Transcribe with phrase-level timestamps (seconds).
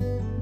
[0.00, 0.33] thank you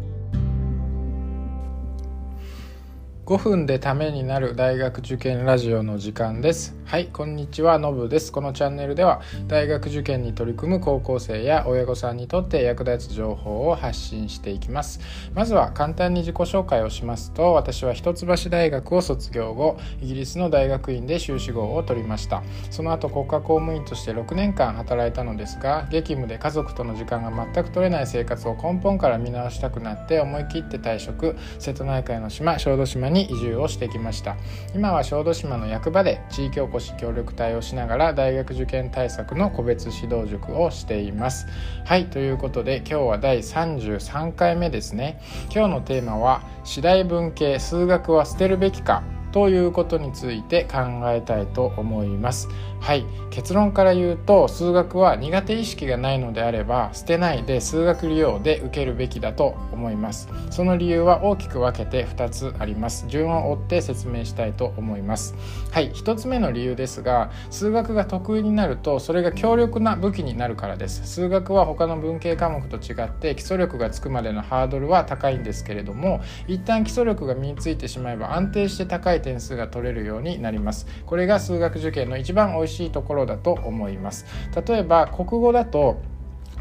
[3.33, 6.77] 5分でためになる大学受験ラジオの時間です。
[6.85, 8.31] はいこんにちはのぶです。
[8.31, 15.01] このチャンネルでは大学受験に取り組む高校生や親御さんにとって役立つ情報を発信していきます。
[15.35, 22.43] まずは簡単に自己紹介をしますと私は一橋大学を卒業後イギリスの大学院で修士号を取りました。
[22.71, 31.35] その後国家公務員として6年間働いたのですが激務で家族との時間が全く取れない生活を根本から見直したくなって思い切って退職。
[31.59, 34.37] 瀬戸内海の島小豆島に移住をしてきました
[34.75, 41.47] 今は小豆島の役場で地域おこし協力隊をしながら大学受験対策の個別指導塾をしています
[41.85, 45.21] はいということで今日は第33回目ですね
[45.55, 50.79] 今日のテーマは「次第文系数学は捨てるべきか?」ということについて考
[51.11, 52.49] えたいと思います。
[52.81, 53.07] はい。
[53.31, 60.29] 結論から言うと数学は苦手意識がないのであれば捨てないで数学利用で受けるべきだと思います。
[60.51, 63.07] その理由は大きく分けて2つあります。
[63.09, 65.35] 順を追って説明したいと思います。
[65.71, 65.93] はい。
[65.93, 71.07] 1つ目の理由ですが数学が得意になるとそれが強力な武器になるからです。
[71.07, 80.87] 数学は他の文系科目と違って基礎力がつくまでのハードルは高いんですけれども一旦基礎力が身についてしまえば安定して高い点数が取れるようになります。
[81.07, 84.27] これが数学受験の一番美味しいところだと思います。
[84.67, 86.01] 例えば国語だと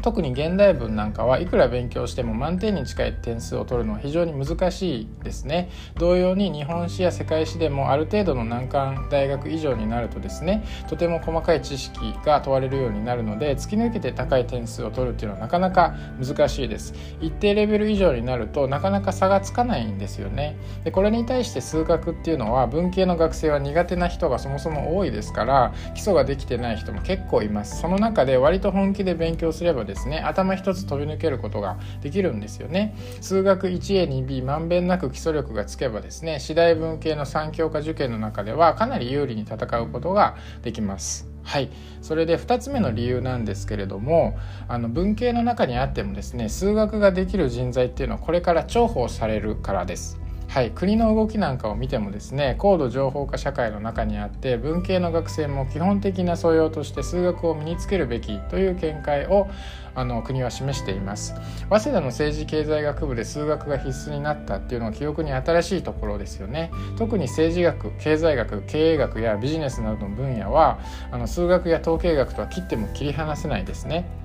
[0.02, 5.70] 特に現代文なんかはいくら勉強しても満点に近い点数を取るのは非常に難しいですね。
[5.98, 16.94] 同様に日本史や世界史でもある程度の難関大学以上になるとですねとても細かい知識が問われるようになるので突き抜けて高い点数を取るっていうのはなかなか難しいです。
[17.20, 20.56] 一定レベル以上になるとなかなか差がつかないんですよね。
[20.84, 27.80] でこれに対して数学っていうのは文系の学生は苦手な人がそもそも多いですから基礎ができてない人も結構います。
[27.80, 30.20] その中で割と本気で勉強すればですね。
[30.20, 32.96] 頭一つ飛び抜けることができるんですよね。
[33.20, 41.28] 数学 1A2B まんべんなく基礎力がつけばですね次第文系の3教科受験の中ではかなり有利に戦うことができます。
[41.42, 41.68] はい。
[42.00, 50.18] それで2つ目の理由なんですけれどもあの文系の中にあってもですね数学ができる人材っていうのはこれから重宝されるからです。
[50.52, 59.48] はい、国の動きなんかを見てもですね高度情報化社会の中にあって文系の学生も基本的な素養として数学を身につけるべきという見解を
[59.94, 61.34] あの国は示しています。
[61.70, 66.70] 早稲田の政治経済学部で数学が必須になったっていうのは記憶に新しいところですよね。
[66.98, 70.80] 特に政治学経済学経営学やビジネスなどの分野は
[71.10, 74.21] あの数学や統計学とは切っても切り離せないですね。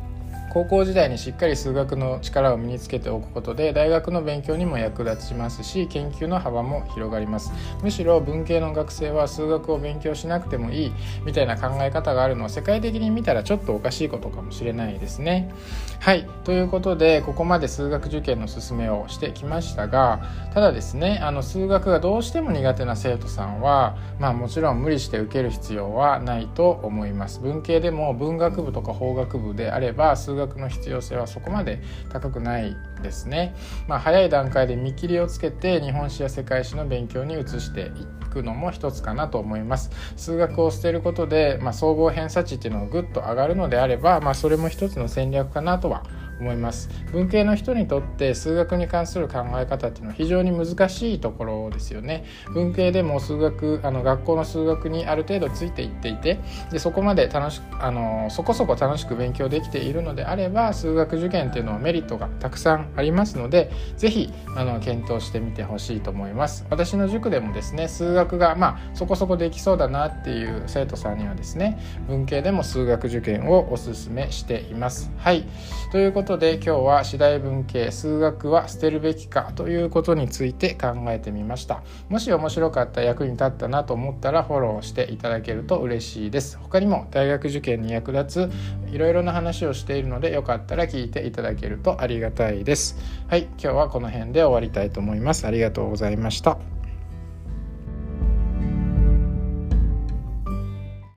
[0.49, 7.51] 高校時代にしっかり数学の力を身につけておくことで大学の勉強にも役立ちますし研究の幅も広がります。
[7.83, 10.91] むしろ文系の学生は数学を勉強しなくてもいい
[11.25, 15.51] みたいな考え方があるのは世界的に見たらちょっとおかしいことかもしれないですね。
[15.99, 16.27] はい。
[16.43, 20.21] ということでここまで数学受験の勧めをしてきましたが
[20.53, 27.41] ただですねあの数学がどうしても苦手な生徒さんはまあもちろん無理して受ける必要はないと思います。
[27.41, 33.55] 文系でも文学部とか法学部であれば数学学の必要性はそこまで高くないですね。
[33.87, 39.91] まあ、早い段階で見切りをつけて日本史や世界史の勉強に移していくのも一つかなと思います。
[40.15, 46.03] 数学を捨てることで、まあ、総合偏差値っていうのがぐっと上がるのであれば、まあ、それも一つの戦略かなとは
[46.39, 46.89] 思います。
[47.11, 52.25] 文系の人にとって数学に関する考え方っていうのは非常に難しいところですよね。
[52.53, 56.39] 文系でも数学あの学校の数学にある程度ついていっていて
[56.71, 66.65] でそこまで楽しあのそこそこ楽しく勉強できているのであれば数学受験っていうのはメリットがたくさんありますので是非あの検討してみてほしいと思います。
[66.69, 75.11] 私の塾でもですね数学がまあそこそこできそうだなっていう生徒さんにはですね文系でも数学受験をおすすめしています。
[75.17, 75.45] はい。
[75.91, 81.83] ということことで今日は次第文系数学は捨てるべきかということについて考えてみました。
[82.09, 86.57] もし面白かった役に立ったなと思ったらフォローしていただけると嬉しいです。
[86.57, 92.97] 他にも大学受験に役立ついろいろな話をしているのでよかったら聞いていただけるとありがたいです。
[93.29, 95.47] はい今日はこの辺で終わりたいと思います。
[95.47, 96.76] ありがとうございました。